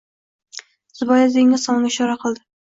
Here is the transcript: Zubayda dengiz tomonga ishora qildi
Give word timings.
Zubayda 1.01 1.27
dengiz 1.35 1.67
tomonga 1.67 1.93
ishora 1.93 2.17
qildi 2.25 2.45